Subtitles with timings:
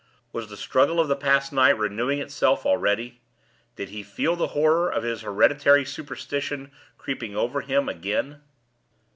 [0.33, 3.21] Was the struggle of the past night renewing itself already?
[3.75, 8.41] Did he feel the horror of his hereditary superstition creeping over him again?